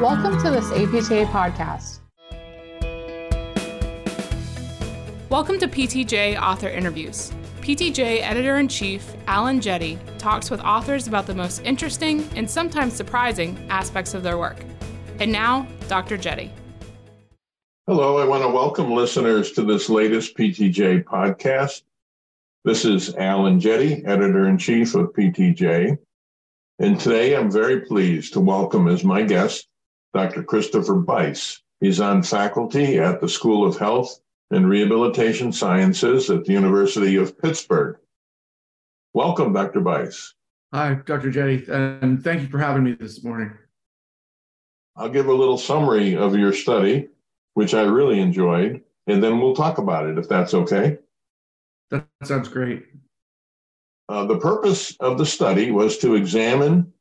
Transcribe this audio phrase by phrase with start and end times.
[0.00, 1.98] Welcome to this APTA podcast.
[5.28, 7.30] Welcome to PTJ Author Interviews.
[7.60, 12.94] PTJ Editor in Chief Alan Jette talks with authors about the most interesting and sometimes
[12.94, 14.64] surprising aspects of their work.
[15.18, 16.16] And now, Dr.
[16.16, 16.50] Jette.
[17.86, 21.82] Hello, I want to welcome listeners to this latest PTJ podcast.
[22.64, 25.98] This is Alan Jette, Editor in Chief of PTJ.
[26.78, 29.66] And today I'm very pleased to welcome as my guest
[30.12, 30.42] Dr.
[30.42, 31.58] Christopher Bise.
[31.80, 34.20] He's on faculty at the School of Health
[34.50, 37.96] and Rehabilitation Sciences at the University of Pittsburgh.
[39.14, 39.80] Welcome, Dr.
[39.80, 40.34] Bise.
[40.72, 41.30] Hi, Dr.
[41.30, 43.52] Jette, and thank you for having me this morning.
[44.96, 47.08] I'll give a little summary of your study,
[47.54, 50.98] which I really enjoyed, and then we'll talk about it if that's okay.
[51.90, 52.84] That sounds great.
[54.08, 56.92] Uh, the purpose of the study was to examine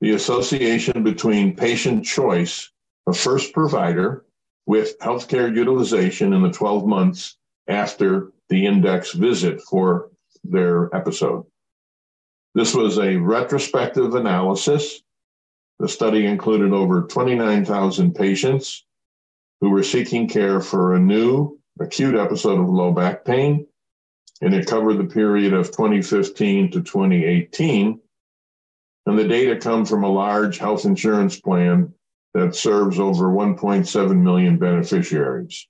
[0.00, 2.70] the association between patient choice
[3.06, 4.24] of first provider
[4.66, 10.10] with healthcare utilization in the 12 months after the index visit for
[10.44, 11.44] their episode.
[12.54, 15.02] This was a retrospective analysis.
[15.78, 18.84] The study included over 29,000 patients
[19.60, 23.66] who were seeking care for a new acute episode of low back pain,
[24.40, 28.00] and it covered the period of 2015 to 2018
[29.08, 31.94] and the data come from a large health insurance plan
[32.34, 35.66] that serves over 1.7 million beneficiaries.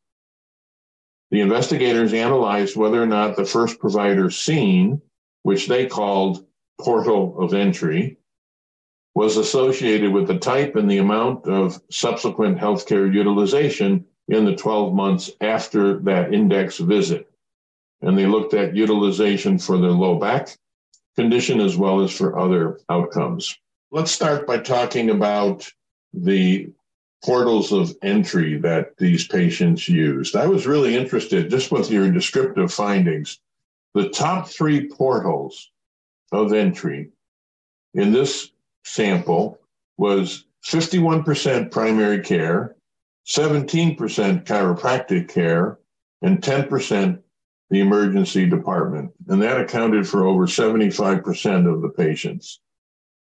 [1.31, 5.01] The investigators analyzed whether or not the first provider seen,
[5.45, 6.45] which they called
[6.81, 8.19] portal of entry,
[9.15, 14.93] was associated with the type and the amount of subsequent healthcare utilization in the 12
[14.95, 17.31] months after that index visit.
[18.03, 20.57] And they looked at utilization for their low back
[21.19, 23.59] condition as well as for other outcomes.
[23.91, 25.69] Let's start by talking about
[26.15, 26.71] the
[27.25, 30.37] portals of entry that these patients used.
[30.37, 33.41] I was really interested just with your descriptive findings.
[33.95, 35.73] The top three portals
[36.31, 37.09] of entry
[37.95, 38.53] in this
[38.85, 39.59] sample
[39.97, 42.77] was 51% primary care,
[43.27, 43.97] 17%
[44.45, 45.81] chiropractic care,
[46.23, 47.21] and 10%
[47.71, 52.61] the emergency department, and that accounted for over 75% of the patients.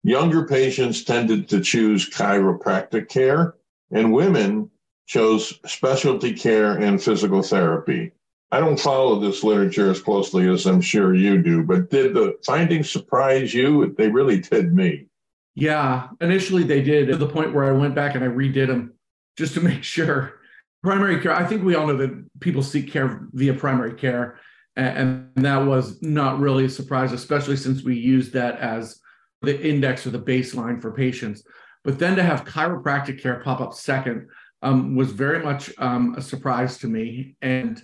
[0.04, 3.56] Younger patients tended to choose chiropractic care,
[3.92, 4.70] and women
[5.06, 8.12] chose specialty care and physical therapy.
[8.52, 12.38] I don't follow this literature as closely as I'm sure you do, but did the
[12.46, 13.94] findings surprise you?
[13.98, 15.08] They really did me.
[15.56, 18.94] Yeah, initially they did to the point where I went back and I redid them
[19.38, 20.41] just to make sure
[20.84, 24.40] primary care i think we all know that people seek care via primary care
[24.76, 29.02] and, that was not really a surprise especially since we used that as
[29.42, 31.44] the index or the baseline for patients.
[31.84, 34.28] But then to have chiropractic care pop up second
[34.62, 37.36] um, was very much um, a surprise to me.
[37.42, 37.82] And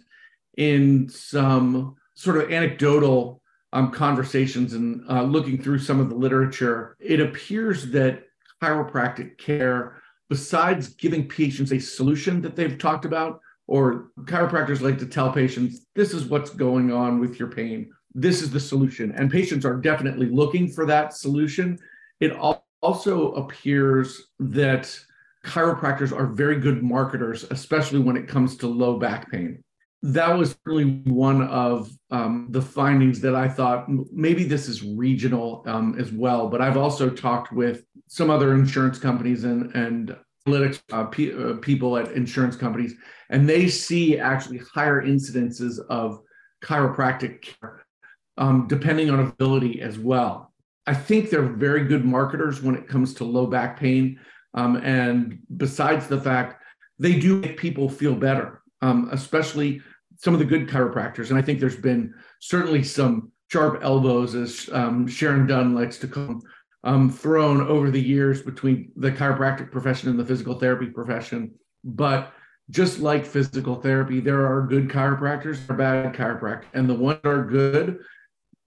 [0.57, 3.41] in some sort of anecdotal
[3.73, 8.23] um, conversations and uh, looking through some of the literature it appears that
[8.63, 15.05] chiropractic care besides giving patients a solution that they've talked about, or chiropractors like to
[15.05, 17.91] tell patients, this is what's going on with your pain.
[18.15, 19.11] This is the solution.
[19.11, 21.77] And patients are definitely looking for that solution.
[22.19, 22.31] It
[22.81, 24.97] also appears that
[25.45, 29.63] chiropractors are very good marketers, especially when it comes to low back pain.
[30.03, 35.63] That was really one of um, the findings that I thought maybe this is regional
[35.65, 36.49] um, as well.
[36.49, 40.15] But I've also talked with some other insurance companies and and
[40.47, 42.95] analytics uh, uh, people at insurance companies,
[43.29, 46.21] and they see actually higher incidences of
[46.63, 47.85] chiropractic care,
[48.37, 50.53] um, depending on ability as well.
[50.85, 54.19] I think they're very good marketers when it comes to low back pain,
[54.53, 56.63] um, and besides the fact
[56.99, 59.81] they do make people feel better, um, especially
[60.17, 61.29] some of the good chiropractors.
[61.29, 66.07] And I think there's been certainly some sharp elbows, as um, Sharon Dunn likes to
[66.07, 66.41] call them,
[66.83, 71.51] um, thrown over the years between the chiropractic profession and the physical therapy profession.
[71.83, 72.33] But
[72.69, 77.29] just like physical therapy, there are good chiropractors, are bad chiropractors, and the ones that
[77.29, 77.99] are good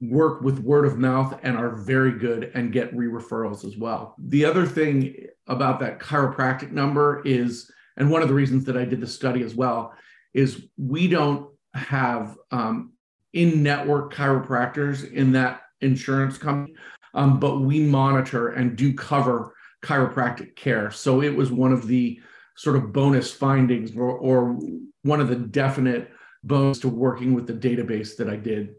[0.00, 4.14] work with word of mouth and are very good and get re-referrals as well.
[4.18, 8.86] The other thing about that chiropractic number is, and one of the reasons that I
[8.86, 9.92] did the study as well,
[10.32, 12.92] is we don't have um,
[13.34, 16.74] in-network chiropractors in that insurance company
[17.14, 20.90] um, but we monitor and do cover chiropractic care.
[20.90, 22.20] So it was one of the
[22.56, 24.58] sort of bonus findings or, or
[25.02, 26.10] one of the definite
[26.44, 28.74] bones to working with the database that I did.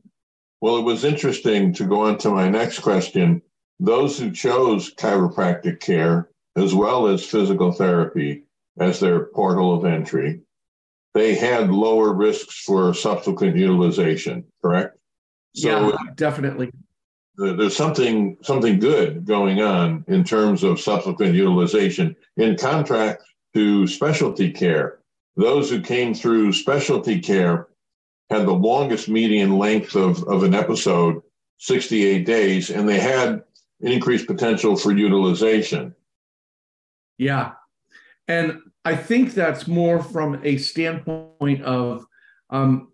[0.62, 3.42] Well, it was interesting to go on to my next question.
[3.80, 8.44] Those who chose chiropractic care as well as physical therapy
[8.80, 10.42] as their portal of entry,
[11.13, 14.98] they had lower risks for subsequent utilization, correct?
[15.56, 16.72] So yeah, definitely.
[17.41, 22.15] There's something something good going on in terms of subsequent utilization.
[22.38, 23.23] In contrast
[23.55, 24.99] to specialty care,
[25.35, 27.67] those who came through specialty care
[28.29, 31.21] had the longest median length of, of an episode,
[31.57, 33.43] 68 days, and they had
[33.81, 35.93] increased potential for utilization.
[37.17, 37.53] Yeah.
[38.27, 42.05] And I think that's more from a standpoint of
[42.49, 42.89] um,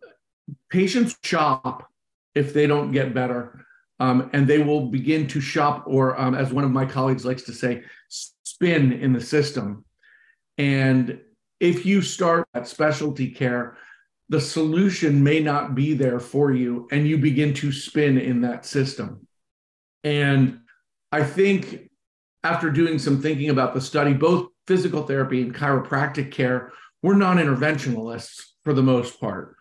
[0.70, 1.90] patients shop
[2.34, 3.66] if they don't get better.
[4.00, 7.44] Um, and they will begin to shop, or um, as one of my colleagues likes
[7.44, 9.86] to say, spin in the system.
[10.58, 11.20] And
[11.60, 13.78] if you start at specialty care,
[14.30, 18.66] the solution may not be there for you, and you begin to spin in that
[18.66, 19.26] system.
[20.04, 20.60] And
[21.12, 21.90] I think
[22.44, 26.72] after doing some thinking about the study, both physical therapy and chiropractic care,
[27.02, 29.56] we're non interventionalists for the most part.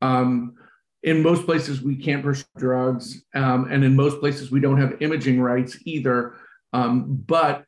[0.00, 0.54] Um,
[1.02, 5.02] in most places, we can't prescribe drugs, um, and in most places, we don't have
[5.02, 6.34] imaging rights either.
[6.72, 7.64] Um, but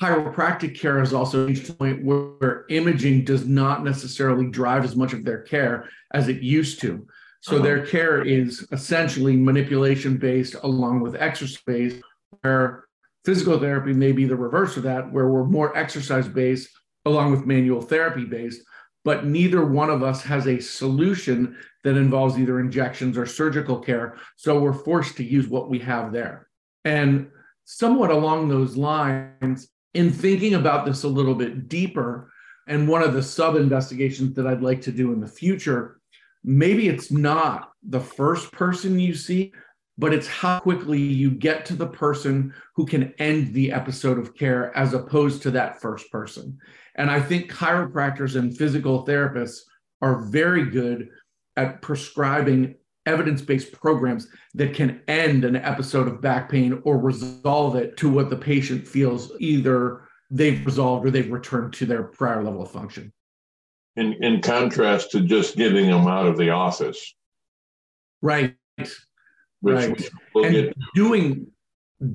[0.00, 5.12] chiropractic care has also reached a point where, imaging does not necessarily drive as much
[5.12, 7.06] of their care as it used to.
[7.40, 7.64] So uh-huh.
[7.64, 12.02] their care is essentially manipulation based along with exercise based,
[12.40, 12.84] where
[13.24, 16.68] physical therapy may be the reverse of that, where we're more exercise based
[17.04, 18.62] along with manual therapy based.
[19.06, 24.16] But neither one of us has a solution that involves either injections or surgical care.
[24.34, 26.48] So we're forced to use what we have there.
[26.84, 27.30] And
[27.64, 32.32] somewhat along those lines, in thinking about this a little bit deeper,
[32.66, 36.00] and one of the sub investigations that I'd like to do in the future,
[36.42, 39.52] maybe it's not the first person you see,
[39.98, 44.34] but it's how quickly you get to the person who can end the episode of
[44.34, 46.58] care as opposed to that first person.
[46.96, 49.60] And I think chiropractors and physical therapists
[50.02, 51.08] are very good
[51.56, 52.74] at prescribing
[53.06, 58.10] evidence based programs that can end an episode of back pain or resolve it to
[58.10, 62.70] what the patient feels either they've resolved or they've returned to their prior level of
[62.70, 63.12] function.
[63.94, 67.14] In, in contrast to just getting them out of the office.
[68.20, 68.56] Right.
[69.62, 70.10] right.
[70.34, 71.46] We'll and doing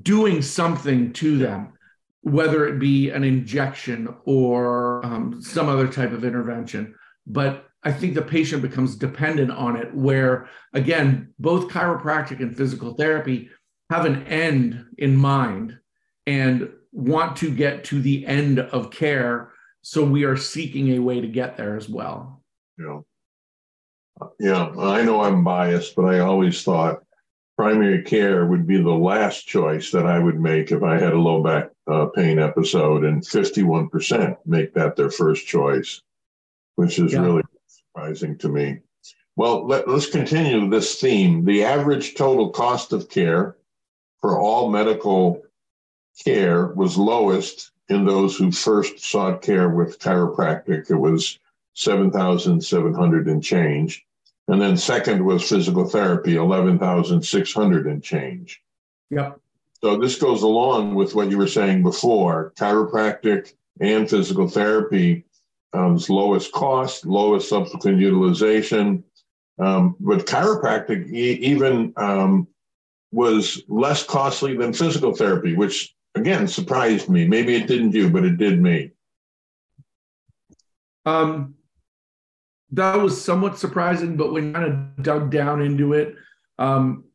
[0.04, 1.74] doing something to them,
[2.22, 6.94] whether it be an injection or um, some other type of intervention.
[7.26, 12.94] But I think the patient becomes dependent on it, where again, both chiropractic and physical
[12.94, 13.50] therapy
[13.90, 15.78] have an end in mind
[16.28, 19.52] and want to get to the end of care.
[19.82, 22.44] So we are seeking a way to get there as well.
[22.78, 23.00] Yeah.
[24.40, 24.70] Yeah.
[24.78, 27.02] I know I'm biased, but I always thought
[27.58, 31.20] primary care would be the last choice that I would make if I had a
[31.20, 36.02] low back uh, pain episode, and 51% make that their first choice,
[36.76, 37.22] which is yeah.
[37.22, 38.80] really surprising to me.
[39.36, 41.46] Well, let, us continue this theme.
[41.46, 43.56] The average total cost of care
[44.20, 45.42] for all medical
[46.24, 50.90] care was lowest in those who first sought care with chiropractic.
[50.90, 51.40] It was
[51.74, 54.06] 7,700 and change.
[54.52, 58.62] And then second was physical therapy, 11,600 and change.
[59.10, 59.40] Yep.
[59.82, 65.24] So this goes along with what you were saying before chiropractic and physical therapy
[65.72, 69.06] um, lowest cost, lowest subsequent utilization.
[69.58, 72.46] Um, but chiropractic e- even um,
[73.14, 77.26] was less costly than physical therapy, which again surprised me.
[77.26, 78.92] Maybe it didn't you, but it did me.
[81.06, 81.56] Um,
[82.72, 86.16] that was somewhat surprising, but when kind of dug down into it,
[86.58, 87.06] um,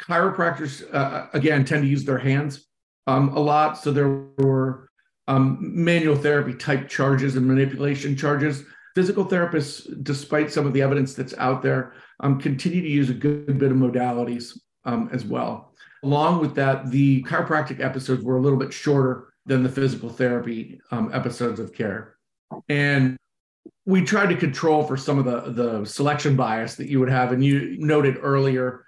[0.00, 2.66] chiropractors uh, again tend to use their hands
[3.06, 3.78] um, a lot.
[3.78, 4.88] So there were
[5.28, 8.64] um, manual therapy type charges and manipulation charges.
[8.94, 13.14] Physical therapists, despite some of the evidence that's out there, um, continue to use a
[13.14, 15.72] good bit of modalities um, as well.
[16.02, 20.80] Along with that, the chiropractic episodes were a little bit shorter than the physical therapy
[20.90, 22.16] um, episodes of care.
[22.68, 23.16] And
[23.90, 27.32] we tried to control for some of the, the selection bias that you would have.
[27.32, 28.84] And you noted earlier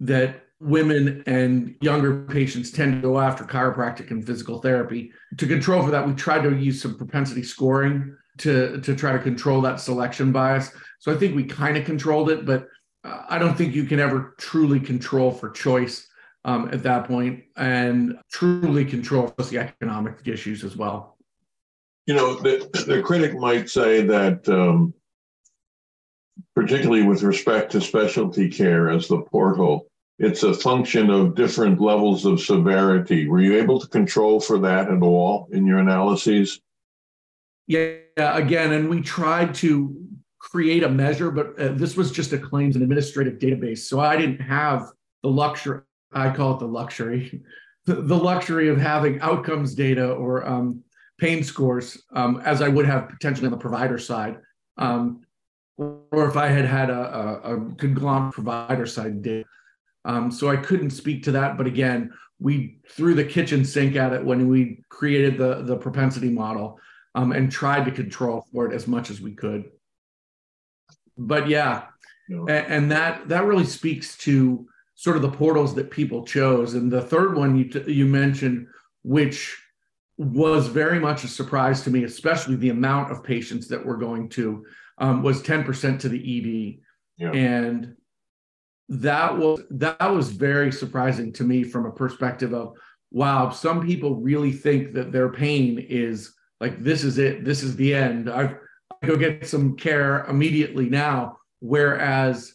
[0.00, 5.10] that women and younger patients tend to go after chiropractic and physical therapy.
[5.38, 9.18] To control for that, we tried to use some propensity scoring to, to try to
[9.18, 10.70] control that selection bias.
[11.00, 12.68] So I think we kind of controlled it, but
[13.04, 16.06] I don't think you can ever truly control for choice
[16.44, 21.11] um, at that point and truly control socioeconomic issues as well.
[22.06, 24.92] You know, the, the critic might say that, um,
[26.54, 29.86] particularly with respect to specialty care as the portal,
[30.18, 33.28] it's a function of different levels of severity.
[33.28, 36.60] Were you able to control for that at all in your analyses?
[37.66, 39.96] Yeah, again, and we tried to
[40.38, 43.78] create a measure, but uh, this was just a claims and administrative database.
[43.78, 44.90] So I didn't have
[45.22, 45.80] the luxury,
[46.12, 47.42] I call it the luxury,
[47.86, 50.82] the, luxury of having outcomes data or um,
[51.22, 54.38] pain scores um, as I would have potentially on the provider side.
[54.76, 55.20] Um,
[55.78, 59.46] or if I had had a, a, a conglomerate provider side data.
[60.04, 61.56] Um, so I couldn't speak to that.
[61.56, 66.28] But again, we threw the kitchen sink at it when we created the, the propensity
[66.28, 66.80] model
[67.14, 69.70] um, and tried to control for it as much as we could.
[71.16, 71.84] But yeah,
[72.28, 76.74] and, and, that that really speaks to sort of the portals that people chose.
[76.74, 78.66] And the third one you you mentioned,
[79.02, 79.61] which
[80.22, 84.28] was very much a surprise to me, especially the amount of patients that we're going
[84.30, 84.64] to,
[84.98, 86.80] um, was 10% to the ED.
[87.18, 87.32] Yeah.
[87.32, 87.96] And
[88.88, 92.74] that was that was very surprising to me from a perspective of
[93.10, 97.76] wow, some people really think that their pain is like this is it, this is
[97.76, 98.30] the end.
[98.30, 98.54] I
[99.04, 101.38] go get some care immediately now.
[101.60, 102.54] Whereas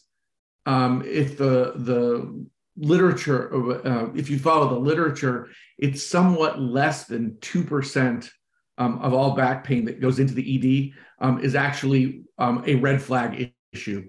[0.66, 2.46] um, if the the
[2.78, 8.30] literature, uh, if you follow the literature, it's somewhat less than two percent
[8.78, 10.92] um, of all back pain that goes into the
[11.22, 14.08] ED um, is actually um, a red flag issue.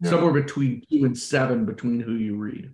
[0.00, 0.10] Yeah.
[0.10, 2.70] Somewhere between two and seven, between who you read.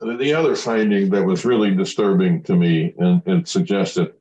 [0.00, 4.12] The other finding that was really disturbing to me and, and suggested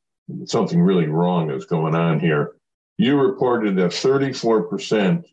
[0.46, 2.54] something really wrong is going on here.
[2.98, 5.24] You reported that 34%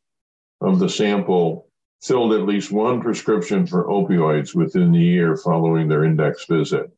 [0.60, 1.68] of the sample
[2.04, 6.90] filled at least one prescription for opioids within the year following their index visit.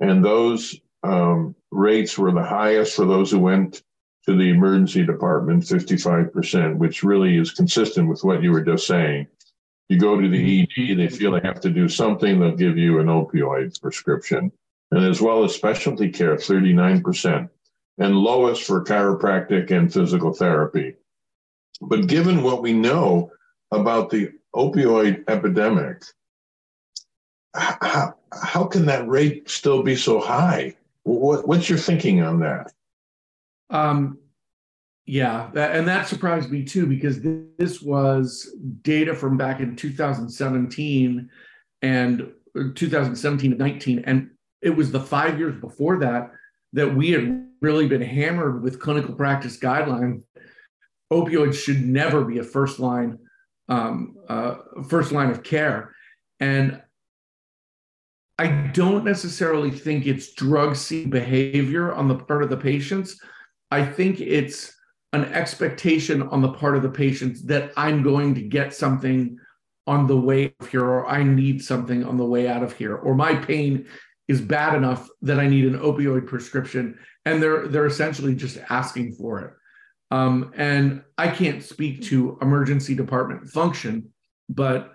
[0.00, 3.82] And those um, rates were the highest for those who went
[4.26, 9.26] to the emergency department, 55%, which really is consistent with what you were just saying.
[9.88, 12.98] You go to the ED, they feel they have to do something, they'll give you
[12.98, 14.52] an opioid prescription
[14.90, 17.48] and as well as specialty care, 39%,
[17.98, 20.94] and lowest for chiropractic and physical therapy.
[21.80, 23.32] But given what we know
[23.70, 26.02] about the opioid epidemic,
[27.54, 30.76] how, how can that rate still be so high?
[31.04, 32.72] What, what's your thinking on that?
[33.70, 34.18] Um,
[35.06, 41.30] yeah, that, and that surprised me too because this was data from back in 2017
[41.82, 42.32] and
[42.74, 46.32] 2017 and 19, and it was the five years before that
[46.74, 50.24] that we had really been hammered with clinical practice guidelines.
[51.10, 53.18] Opioids should never be a first line
[53.68, 54.56] um, uh,
[54.88, 55.94] first line of care,
[56.40, 56.82] and
[58.38, 63.20] I don't necessarily think it's drug seeking behavior on the part of the patients.
[63.70, 64.74] I think it's
[65.12, 69.38] an expectation on the part of the patients that I'm going to get something
[69.86, 72.96] on the way of here, or I need something on the way out of here,
[72.96, 73.86] or my pain
[74.28, 79.14] is bad enough that I need an opioid prescription, and they're they're essentially just asking
[79.14, 79.52] for it.
[80.10, 84.10] Um, and I can't speak to emergency department function,
[84.48, 84.92] but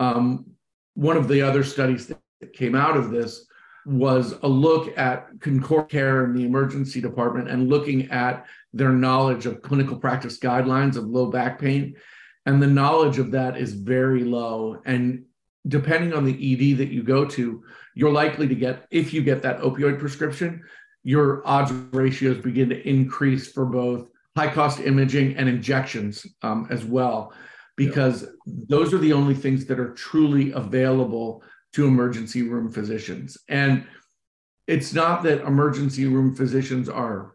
[0.00, 0.46] um,
[0.94, 2.18] one of the other studies that
[2.52, 3.46] came out of this
[3.86, 9.46] was a look at Concord Care in the emergency department and looking at their knowledge
[9.46, 11.94] of clinical practice guidelines of low back pain.
[12.46, 14.82] And the knowledge of that is very low.
[14.84, 15.24] And
[15.68, 17.62] depending on the ED that you go to,
[17.94, 20.64] you're likely to get, if you get that opioid prescription,
[21.04, 26.84] your odds ratios begin to increase for both high cost imaging and injections um, as
[26.84, 27.32] well,
[27.76, 28.28] because yeah.
[28.68, 33.38] those are the only things that are truly available to emergency room physicians.
[33.48, 33.86] And
[34.66, 37.34] it's not that emergency room physicians are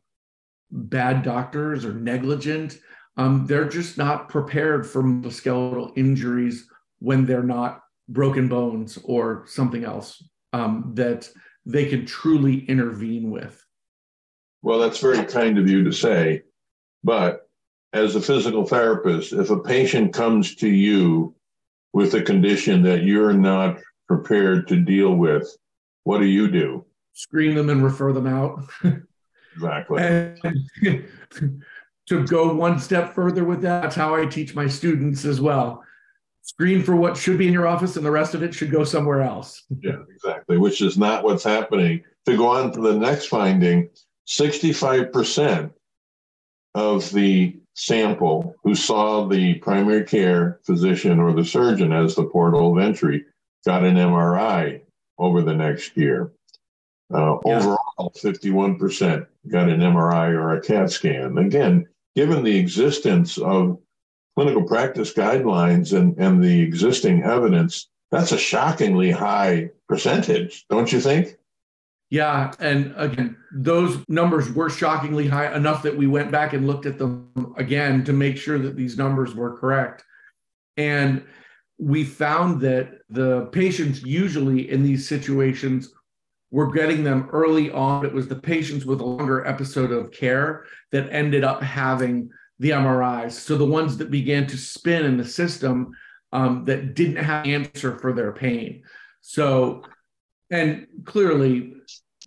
[0.71, 2.79] bad doctors or negligent.
[3.17, 6.67] Um, they're just not prepared for musculoskeletal injuries
[6.99, 11.29] when they're not broken bones or something else um, that
[11.65, 13.63] they can truly intervene with.
[14.61, 16.43] Well, that's very kind of you to say.
[17.03, 17.49] But
[17.93, 21.35] as a physical therapist, if a patient comes to you
[21.93, 25.55] with a condition that you're not prepared to deal with,
[26.03, 26.85] what do you do?
[27.13, 28.63] Screen them and refer them out.
[29.55, 30.01] exactly.
[30.01, 31.63] and
[32.07, 35.83] to go one step further with that, that's how I teach my students as well
[36.43, 38.83] screen for what should be in your office and the rest of it should go
[38.83, 39.63] somewhere else.
[39.81, 42.03] yeah, exactly, which is not what's happening.
[42.25, 43.89] To go on to the next finding,
[44.27, 45.71] 65%
[46.75, 52.71] of the sample who saw the primary care physician or the surgeon as the portal
[52.71, 53.25] of entry
[53.65, 54.81] got an MRI
[55.17, 56.31] over the next year.
[57.13, 57.57] Uh, yeah.
[57.57, 61.37] Overall, 51% got an MRI or a CAT scan.
[61.37, 63.77] Again, given the existence of
[64.35, 70.99] clinical practice guidelines and, and the existing evidence, that's a shockingly high percentage, don't you
[70.99, 71.37] think?
[72.11, 72.51] Yeah.
[72.59, 76.99] And again, those numbers were shockingly high enough that we went back and looked at
[76.99, 80.03] them again to make sure that these numbers were correct.
[80.75, 81.23] And
[81.79, 85.93] we found that the patients usually in these situations
[86.51, 88.05] were getting them early on.
[88.05, 92.71] It was the patients with a longer episode of care that ended up having the
[92.71, 93.31] MRIs.
[93.31, 95.93] So the ones that began to spin in the system
[96.33, 98.83] um, that didn't have an answer for their pain.
[99.21, 99.83] So,
[100.51, 101.73] and clearly,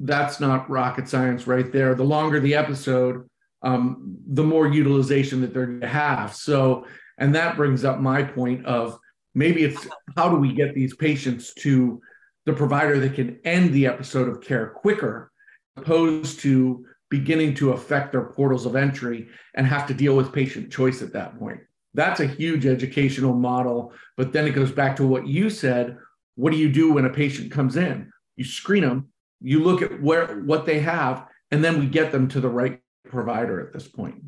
[0.00, 1.94] that's not rocket science right there.
[1.94, 3.28] The longer the episode,
[3.62, 6.34] um, the more utilization that they're going to have.
[6.34, 6.86] So,
[7.18, 8.98] and that brings up my point of
[9.34, 12.00] maybe it's how do we get these patients to
[12.46, 15.30] the provider that can end the episode of care quicker,
[15.76, 20.72] opposed to beginning to affect their portals of entry and have to deal with patient
[20.72, 21.60] choice at that point.
[21.94, 23.92] That's a huge educational model.
[24.16, 25.96] But then it goes back to what you said.
[26.34, 28.10] What do you do when a patient comes in?
[28.36, 29.08] You screen them,
[29.40, 32.80] you look at where what they have, and then we get them to the right
[33.08, 34.24] provider at this point.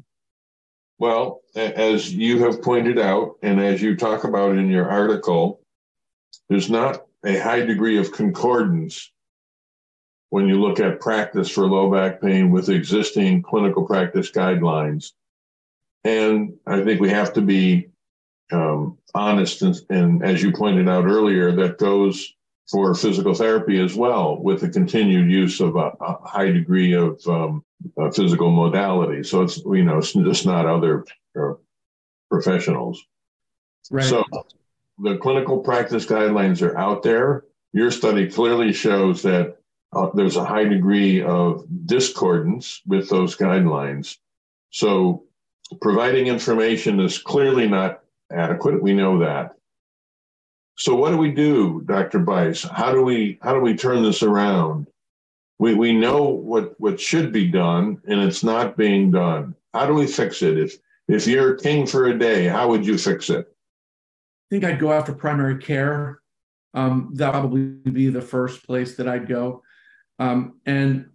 [0.98, 5.60] Well, as you have pointed out, and as you talk about in your article,
[6.48, 9.10] there's not a high degree of concordance
[10.30, 15.12] when you look at practice for low back pain with existing clinical practice guidelines.
[16.04, 17.88] And I think we have to be
[18.52, 22.32] um, honest, and, and, as you pointed out earlier, that goes
[22.70, 27.20] for physical therapy as well, with the continued use of a, a high degree of
[27.26, 27.64] um,
[28.12, 29.22] physical modality.
[29.22, 31.04] So it's you know it's just not other
[31.38, 31.54] uh,
[32.30, 33.04] professionals.
[33.90, 34.04] Right.
[34.04, 34.24] So
[34.98, 37.44] the clinical practice guidelines are out there.
[37.72, 39.58] Your study clearly shows that
[39.94, 44.16] uh, there's a high degree of discordance with those guidelines.
[44.70, 45.24] So
[45.80, 48.00] providing information is clearly not
[48.32, 48.82] adequate.
[48.82, 49.56] We know that.
[50.76, 52.18] So what do we do, Dr.
[52.18, 52.68] Bise?
[52.68, 54.86] How do we how do we turn this around?
[55.58, 59.54] We we know what what should be done and it's not being done.
[59.72, 60.58] How do we fix it?
[60.58, 60.76] If
[61.08, 63.46] if you're king for a day, how would you fix it?
[63.48, 66.20] I think I'd go after primary care.
[66.74, 69.62] Um, that would probably be the first place that I'd go.
[70.18, 71.10] Um, and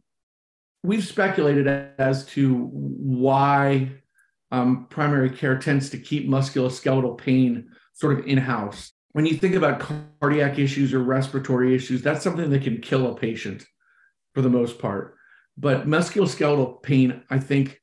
[0.83, 3.91] we've speculated as to why
[4.51, 8.91] um, primary care tends to keep musculoskeletal pain sort of in house.
[9.13, 9.81] When you think about
[10.19, 13.65] cardiac issues or respiratory issues, that's something that can kill a patient
[14.33, 15.15] for the most part.
[15.57, 17.79] But musculoskeletal pain, I think,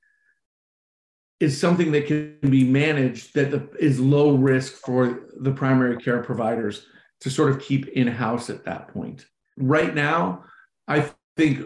[1.39, 6.87] is something that can be managed that is low risk for the primary care providers
[7.21, 9.27] to sort of keep in house at that point.
[9.57, 10.45] Right now,
[10.87, 11.65] I think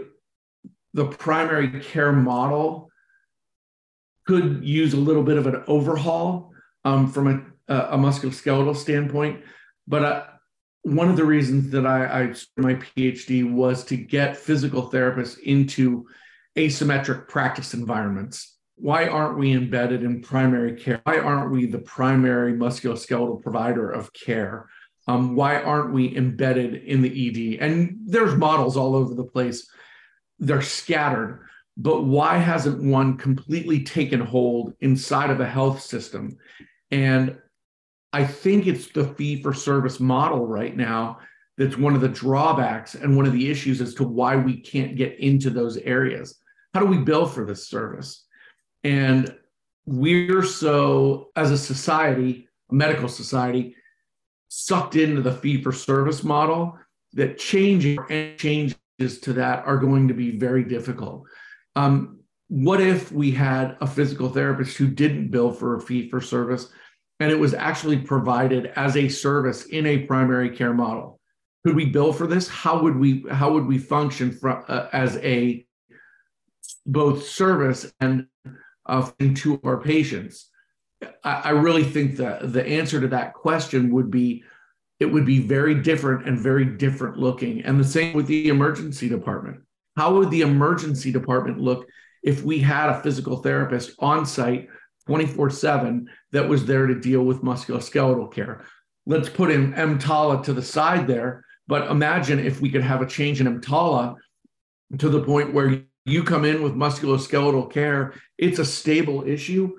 [0.93, 2.91] the primary care model
[4.27, 6.53] could use a little bit of an overhaul
[6.85, 9.43] um, from a, a, musculoskeletal standpoint.
[9.87, 10.25] But uh,
[10.83, 16.07] one of the reasons that I, I my PhD was to get physical therapists into
[16.57, 18.57] asymmetric practice environments.
[18.77, 21.01] Why aren't we embedded in primary care?
[21.05, 24.69] Why aren't we the primary musculoskeletal provider of care?
[25.09, 27.63] Um, why aren't we embedded in the ED?
[27.65, 29.69] And there's models all over the place.
[30.39, 36.37] They're scattered, but why hasn't one completely taken hold inside of a health system?
[36.91, 37.39] And
[38.13, 41.19] I think it's the fee for service model right now
[41.59, 44.97] that's one of the drawbacks and one of the issues as to why we can't
[44.97, 46.39] get into those areas.
[46.75, 48.25] How do we bill for this service?
[48.85, 49.35] And
[49.85, 53.77] we're so, as a society, a medical society,
[54.49, 56.79] sucked into the fee for service model
[57.13, 57.99] that changing
[58.37, 61.25] changes to that are going to be very difficult.
[61.77, 66.21] Um, what if we had a physical therapist who didn't bill for a fee for
[66.21, 66.69] service
[67.21, 71.21] and it was actually provided as a service in a primary care model?
[71.65, 72.49] Could we bill for this?
[72.49, 75.65] How would we how would we function from, uh, as a
[76.85, 78.27] both service and
[78.87, 80.51] uh, to our patients?
[81.25, 84.43] I, I really think that the answer to that question would be
[84.99, 87.63] it would be very different and very different looking.
[87.63, 89.61] And the same with the emergency department.
[89.97, 91.87] How would the emergency department look
[92.23, 94.69] if we had a physical therapist on site
[95.07, 98.65] 24 7 that was there to deal with musculoskeletal care?
[99.07, 101.45] Let's put in EMTALA to the side there.
[101.67, 104.17] But imagine if we could have a change in EMTALA
[104.99, 109.73] to the point where you come in with musculoskeletal care, it's a stable issue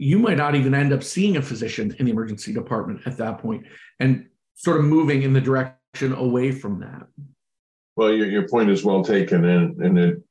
[0.00, 3.38] you might not even end up seeing a physician in the emergency department at that
[3.38, 3.66] point
[4.00, 7.06] and sort of moving in the direction away from that.
[7.96, 10.22] Well, your, your point is well taken, and, and it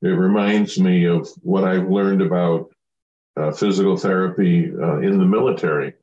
[0.00, 2.72] it reminds me of what I've learned about
[3.40, 5.94] uh, physical therapy uh, in the military.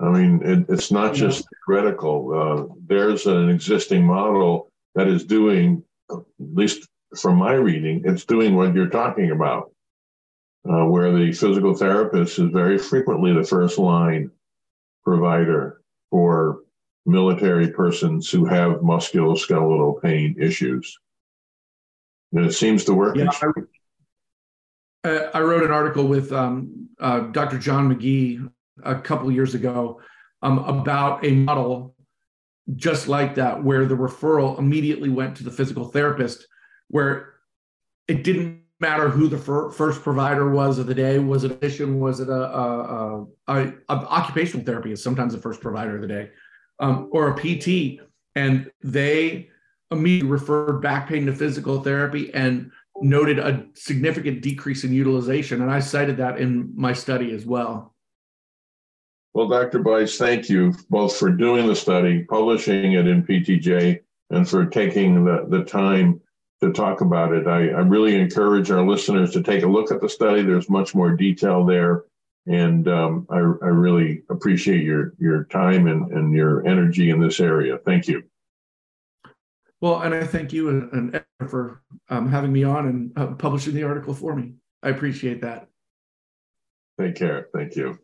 [0.00, 2.16] I mean, it, it's not just theoretical.
[2.34, 6.88] Uh, there's an existing model that is doing, at least
[7.20, 9.72] from my reading, it's doing what you're talking about,
[10.68, 14.30] uh, where the physical therapist is very frequently the first line
[15.04, 16.60] provider for
[17.06, 20.98] military persons who have musculoskeletal pain issues.
[22.32, 23.16] And it seems to work.
[23.16, 23.30] Yeah,
[25.04, 27.58] I, I, wrote an article with um, uh, Dr.
[27.58, 28.50] John McGee
[28.84, 30.00] a couple years ago
[30.42, 31.94] um, about a model
[32.76, 36.46] just like that, where the referral immediately went to the physical therapist,
[36.88, 37.34] where
[38.06, 41.18] it didn't matter who the fir- first provider was of the day.
[41.18, 41.98] Was it a physician?
[41.98, 46.08] Was it a, a, a, a, occupational therapy is sometimes the first provider of the
[46.08, 46.30] day,
[46.78, 48.00] um, or a PT,
[48.36, 49.48] and they
[49.90, 55.62] immediately referred back pain to physical therapy and noted a significant decrease in utilization.
[55.62, 57.94] And I cited that in my study as well.
[59.32, 59.78] Well, Dr.
[59.78, 65.24] Bise, thank you both for doing the study, publishing it in PTJ, and for taking
[65.24, 66.20] the, the time
[66.62, 67.46] to talk about it.
[67.46, 70.42] I, I really encourage our listeners to take a look at the study.
[70.42, 72.04] There's much more detail there.
[72.46, 77.38] And um, I, I really appreciate your, your time and, and your energy in this
[77.38, 77.78] area.
[77.78, 78.24] Thank you.
[79.80, 83.74] Well, and I thank you and, and for um, having me on and uh, publishing
[83.74, 84.54] the article for me.
[84.82, 85.68] I appreciate that.
[87.00, 87.48] Take care.
[87.54, 87.98] Thank you.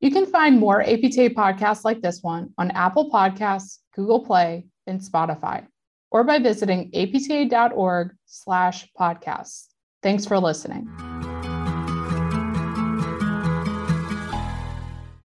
[0.00, 5.00] You can find more APTA podcasts like this one on Apple Podcasts, Google Play, and
[5.00, 5.66] Spotify,
[6.10, 9.68] or by visiting apta.org slash podcasts.
[10.02, 11.23] Thanks for listening.